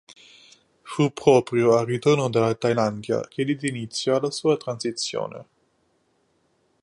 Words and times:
Fu 0.81 1.13
proprio 1.13 1.77
al 1.77 1.85
ritorno 1.85 2.27
dalla 2.27 2.55
Thailandia 2.55 3.21
che 3.21 3.45
diede 3.45 3.67
inizio 3.67 4.15
alla 4.17 4.31
sua 4.31 4.57
transizione. 4.57 5.45